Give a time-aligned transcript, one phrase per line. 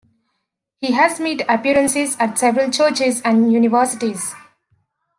[0.79, 4.33] He has made appearances at several churches and universities.